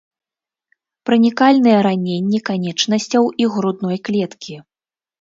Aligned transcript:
Пранікальныя 1.09 1.77
раненні 1.89 2.39
канечнасцяў 2.51 3.23
і 3.45 3.51
грудной 3.55 3.97
клеткі. 4.07 4.55